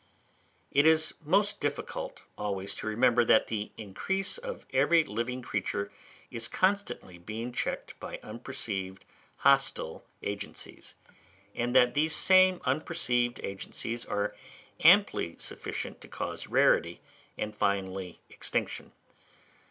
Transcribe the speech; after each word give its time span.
It 0.71 0.87
is 0.87 1.13
most 1.23 1.59
difficult 1.61 2.23
always 2.35 2.73
to 2.73 2.87
remember 2.87 3.23
that 3.25 3.49
the 3.49 3.71
increase 3.77 4.39
of 4.39 4.65
every 4.73 5.03
living 5.03 5.43
creature 5.43 5.91
is 6.31 6.47
constantly 6.47 7.19
being 7.19 7.51
checked 7.51 7.99
by 7.99 8.19
unperceived 8.23 9.05
hostile 9.37 10.03
agencies; 10.23 10.95
and 11.53 11.75
that 11.75 11.93
these 11.93 12.15
same 12.15 12.61
unperceived 12.65 13.41
agencies 13.43 14.03
are 14.03 14.35
amply 14.83 15.35
sufficient 15.37 16.01
to 16.01 16.07
cause 16.07 16.47
rarity, 16.47 16.99
and 17.37 17.55
finally 17.55 18.21
extinction. 18.27 18.93